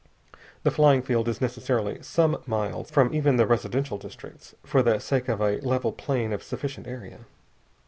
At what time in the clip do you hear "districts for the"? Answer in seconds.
3.99-4.97